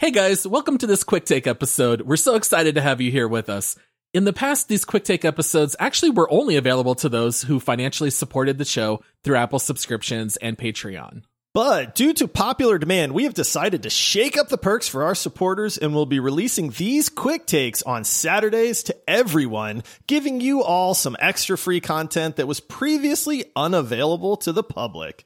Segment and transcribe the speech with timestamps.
[0.00, 2.02] Hey guys, welcome to this quick take episode.
[2.02, 3.74] We're so excited to have you here with us.
[4.14, 8.10] In the past, these quick take episodes actually were only available to those who financially
[8.10, 11.22] supported the show through Apple subscriptions and Patreon.
[11.52, 15.16] But due to popular demand, we have decided to shake up the perks for our
[15.16, 20.94] supporters and we'll be releasing these quick takes on Saturdays to everyone, giving you all
[20.94, 25.24] some extra free content that was previously unavailable to the public.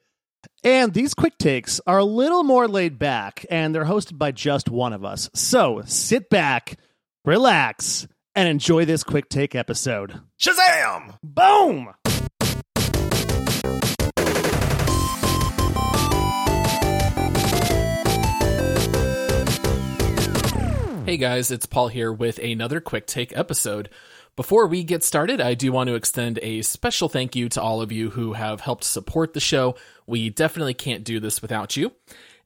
[0.65, 4.69] And these quick takes are a little more laid back, and they're hosted by just
[4.69, 5.29] one of us.
[5.35, 6.79] So sit back,
[7.25, 10.21] relax, and enjoy this quick take episode.
[10.41, 11.19] Shazam!
[11.21, 11.93] Boom!
[21.05, 23.91] Hey guys, it's Paul here with another quick take episode.
[24.35, 27.83] Before we get started, I do want to extend a special thank you to all
[27.83, 29.77] of you who have helped support the show.
[30.07, 31.93] We definitely can't do this without you.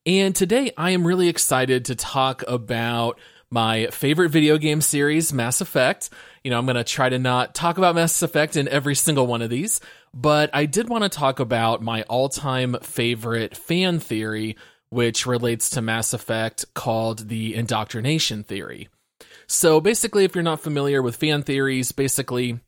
[0.05, 3.21] And today I am really excited to talk about
[3.51, 6.11] my favorite video game series, Mass Effect.
[6.43, 9.29] You know, I'm going to try to not talk about Mass Effect in every single
[9.29, 9.81] one of these,
[10.13, 14.57] but I did want to talk about my all time favorite fan theory,
[14.89, 18.89] which relates to Mass Effect called the indoctrination theory.
[19.49, 22.59] So basically, if you're not familiar with fan theories, basically,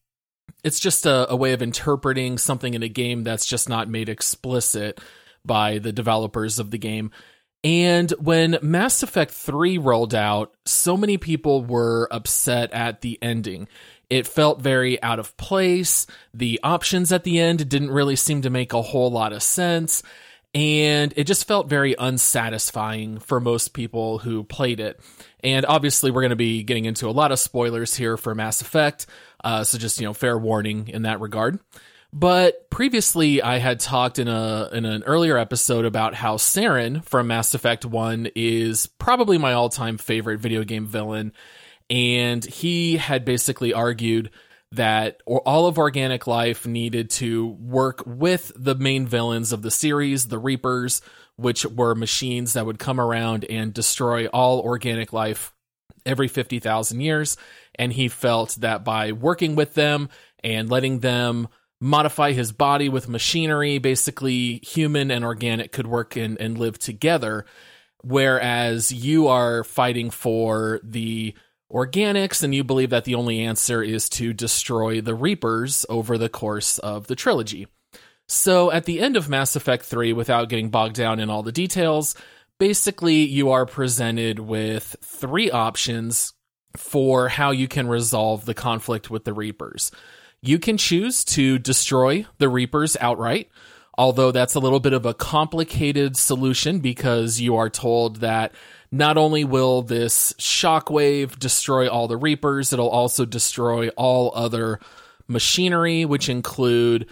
[0.62, 4.08] it's just a, a, way of interpreting something in a game that's just not made
[4.08, 5.00] explicit
[5.44, 7.10] by the developers of the game.
[7.64, 13.66] And when Mass Effect 3 rolled out, so many people were upset at the ending.
[14.08, 16.06] It felt very out of place.
[16.32, 20.02] The options at the end didn't really seem to make a whole lot of sense
[20.54, 24.98] and it just felt very unsatisfying for most people who played it.
[25.44, 28.60] And obviously, we're going to be getting into a lot of spoilers here for Mass
[28.60, 29.06] Effect,
[29.44, 31.58] uh, so just you know, fair warning in that regard.
[32.12, 37.26] But previously, I had talked in a in an earlier episode about how Saren from
[37.26, 41.34] Mass Effect One is probably my all time favorite video game villain,
[41.90, 44.30] and he had basically argued
[44.72, 50.28] that all of organic life needed to work with the main villains of the series,
[50.28, 51.00] the Reapers,
[51.36, 55.54] which were machines that would come around and destroy all organic life
[56.04, 57.36] every 50,000 years.
[57.76, 60.10] And he felt that by working with them
[60.44, 61.48] and letting them
[61.80, 67.46] modify his body with machinery, basically human and organic could work and, and live together.
[68.02, 71.34] Whereas you are fighting for the
[71.72, 76.28] organics, and you believe that the only answer is to destroy the Reapers over the
[76.28, 77.66] course of the trilogy.
[78.26, 81.52] So, at the end of Mass Effect 3, without getting bogged down in all the
[81.52, 82.14] details,
[82.58, 86.34] basically you are presented with three options
[86.76, 89.90] for how you can resolve the conflict with the Reapers.
[90.42, 93.50] You can choose to destroy the Reapers outright,
[93.96, 98.52] although that's a little bit of a complicated solution because you are told that
[98.90, 104.80] not only will this shockwave destroy all the Reapers, it'll also destroy all other
[105.26, 107.06] machinery, which include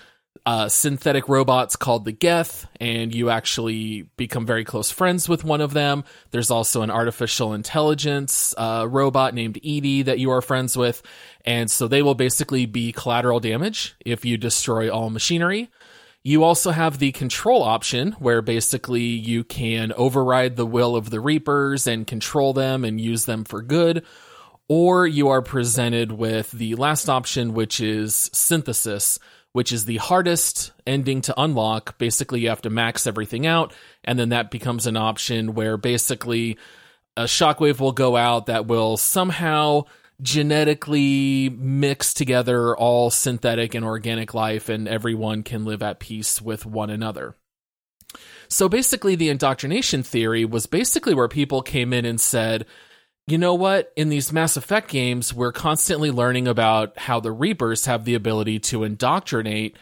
[0.47, 5.60] uh, synthetic robots called the Geth, and you actually become very close friends with one
[5.60, 6.04] of them.
[6.31, 11.03] There's also an artificial intelligence uh, robot named EDI that you are friends with,
[11.44, 15.69] and so they will basically be collateral damage if you destroy all machinery.
[16.26, 21.20] You also have the control option where basically you can override the will of the
[21.20, 24.04] Reapers and control them and use them for good.
[24.69, 29.20] Or you are presented with the last option, which is synthesis,
[29.53, 31.97] which is the hardest ending to unlock.
[31.97, 33.72] Basically, you have to max everything out,
[34.03, 36.59] and then that becomes an option where basically
[37.16, 39.84] a shockwave will go out that will somehow
[40.21, 46.65] genetically mix together all synthetic and organic life, and everyone can live at peace with
[46.65, 47.36] one another.
[48.48, 52.66] So basically, the indoctrination theory was basically where people came in and said,
[53.27, 53.92] you know what?
[53.97, 58.60] In these Mass Effect games, we're constantly learning about how the Reapers have the ability
[58.60, 59.77] to indoctrinate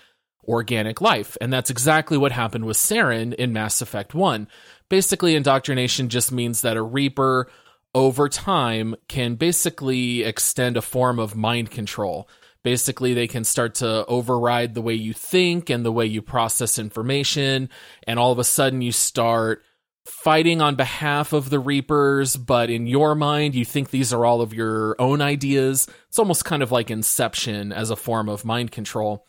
[0.48, 1.36] organic life.
[1.40, 4.48] And that's exactly what happened with Saren in Mass Effect 1.
[4.88, 7.50] Basically, indoctrination just means that a Reaper
[7.94, 12.28] over time can basically extend a form of mind control.
[12.62, 16.78] Basically, they can start to override the way you think and the way you process
[16.78, 17.68] information.
[18.06, 19.62] And all of a sudden, you start
[20.06, 24.40] fighting on behalf of the Reapers, but in your mind, you think these are all
[24.40, 25.86] of your own ideas.
[26.08, 29.26] It's almost kind of like Inception as a form of mind control.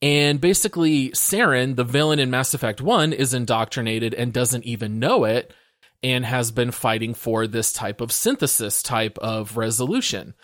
[0.00, 5.24] And basically, Saren, the villain in Mass Effect 1, is indoctrinated and doesn't even know
[5.24, 5.52] it
[6.02, 10.34] and has been fighting for this type of synthesis type of resolution.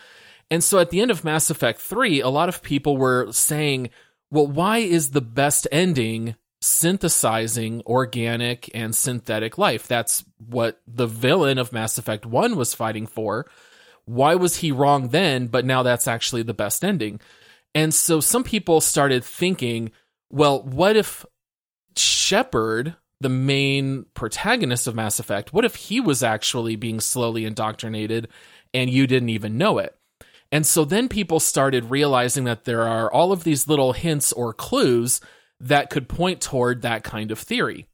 [0.51, 3.89] And so at the end of Mass Effect 3, a lot of people were saying,
[4.31, 9.87] well, why is the best ending synthesizing organic and synthetic life?
[9.87, 13.49] That's what the villain of Mass Effect 1 was fighting for.
[14.05, 17.19] Why was he wrong then, but now that's actually the best ending?
[17.75, 19.91] And so some people started thinking,
[20.31, 21.25] well, what if
[21.95, 28.27] Shepard, the main protagonist of Mass Effect, what if he was actually being slowly indoctrinated
[28.73, 29.95] and you didn't even know it?
[30.51, 34.53] And so then people started realizing that there are all of these little hints or
[34.53, 35.21] clues
[35.59, 37.87] that could point toward that kind of theory.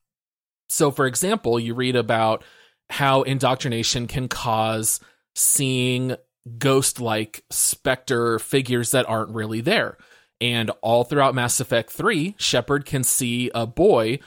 [0.69, 2.43] So, for example, you read about
[2.89, 4.99] how indoctrination can cause
[5.35, 6.15] seeing
[6.57, 9.97] ghost like specter figures that aren't really there.
[10.39, 14.19] And all throughout Mass Effect 3, Shepard can see a boy.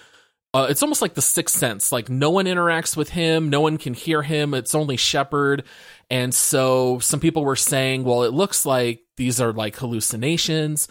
[0.55, 1.93] Uh, it's almost like the sixth sense.
[1.93, 4.55] Like no one interacts with him, no one can hear him.
[4.55, 5.65] It's only Shepard.
[6.11, 10.89] And so some people were saying, well, it looks like these are like hallucinations.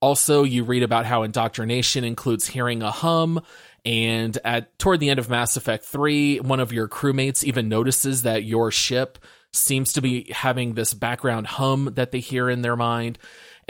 [0.00, 3.40] Also, you read about how indoctrination includes hearing a hum.
[3.84, 8.22] And at toward the end of Mass Effect 3, one of your crewmates even notices
[8.22, 9.18] that your ship
[9.52, 13.18] seems to be having this background hum that they hear in their mind.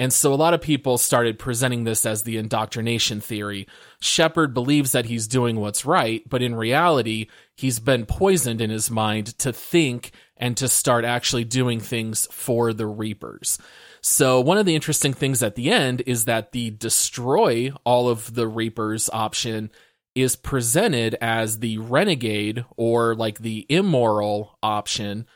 [0.00, 3.68] And so a lot of people started presenting this as the indoctrination theory.
[4.00, 8.90] Shepard believes that he's doing what's right, but in reality, he's been poisoned in his
[8.90, 13.58] mind to think and to start actually doing things for the Reapers.
[14.00, 18.34] So one of the interesting things at the end is that the destroy all of
[18.34, 19.70] the Reapers option
[20.14, 25.26] is presented as the renegade or like the immoral option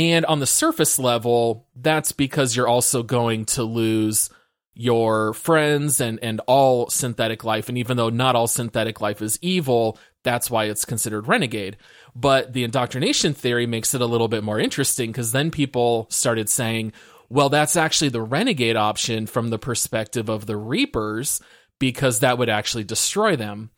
[0.00, 4.30] and on the surface level, that's because you're also going to lose
[4.72, 7.68] your friends and, and all synthetic life.
[7.68, 11.76] And even though not all synthetic life is evil, that's why it's considered renegade.
[12.14, 16.48] But the indoctrination theory makes it a little bit more interesting because then people started
[16.48, 16.94] saying,
[17.28, 21.42] well, that's actually the renegade option from the perspective of the Reapers
[21.78, 23.68] because that would actually destroy them.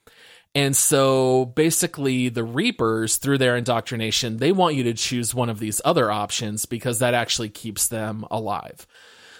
[0.54, 5.58] And so basically, the Reapers, through their indoctrination, they want you to choose one of
[5.58, 8.86] these other options because that actually keeps them alive.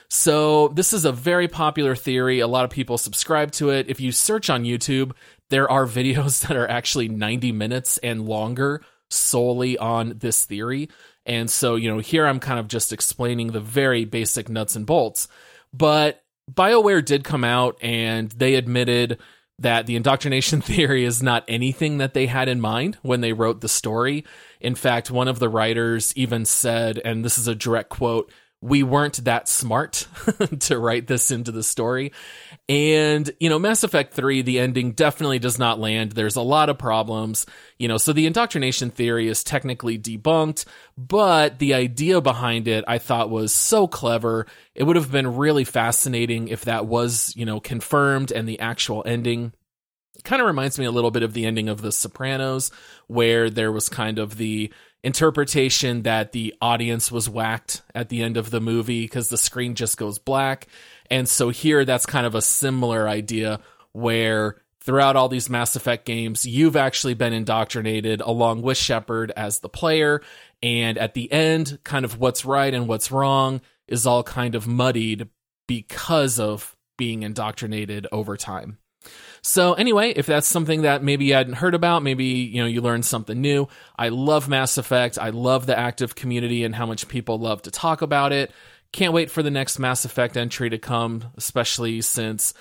[0.08, 2.40] So, this is a very popular theory.
[2.40, 3.88] A lot of people subscribe to it.
[3.88, 5.12] If you search on YouTube,
[5.50, 10.88] there are videos that are actually 90 minutes and longer solely on this theory.
[11.26, 14.86] And so, you know, here I'm kind of just explaining the very basic nuts and
[14.86, 15.28] bolts.
[15.72, 19.18] But BioWare did come out and they admitted
[19.62, 23.60] that the indoctrination theory is not anything that they had in mind when they wrote
[23.60, 24.24] the story.
[24.60, 28.30] In fact, one of the writers even said, and this is a direct quote,
[28.62, 30.06] we weren't that smart
[30.60, 32.12] to write this into the story.
[32.68, 36.12] And, you know, Mass Effect 3, the ending definitely does not land.
[36.12, 37.44] There's a lot of problems,
[37.76, 40.64] you know, so the indoctrination theory is technically debunked,
[40.96, 44.46] but the idea behind it I thought was so clever.
[44.76, 49.02] It would have been really fascinating if that was, you know, confirmed and the actual
[49.04, 49.52] ending
[50.24, 52.70] kind of reminds me a little bit of the ending of The Sopranos,
[53.08, 54.72] where there was kind of the
[55.02, 59.74] interpretation that the audience was whacked at the end of the movie because the screen
[59.74, 60.69] just goes black.
[61.10, 63.60] And so here, that's kind of a similar idea
[63.93, 69.60] where throughout all these Mass Effect games, you've actually been indoctrinated along with Shepard as
[69.60, 70.22] the player.
[70.62, 74.67] And at the end, kind of what's right and what's wrong is all kind of
[74.67, 75.29] muddied
[75.67, 78.79] because of being indoctrinated over time.
[79.43, 82.81] So anyway, if that's something that maybe you hadn't heard about, maybe you know you
[82.81, 83.69] learned something new.
[83.99, 85.19] I love Mass Effect.
[85.19, 88.53] I love the active community and how much people love to talk about it.
[88.93, 92.55] Can't wait for the next Mass Effect entry to come, especially since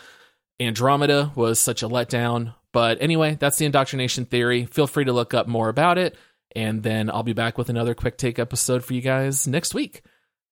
[0.60, 2.56] Andromeda was such a letdown.
[2.72, 4.66] But anyway, that's the indoctrination theory.
[4.66, 6.16] Feel free to look up more about it,
[6.56, 10.02] and then I'll be back with another quick take episode for you guys next week.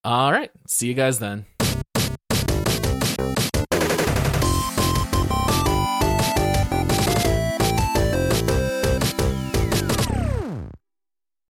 [0.04, 1.46] All right, see you guys then.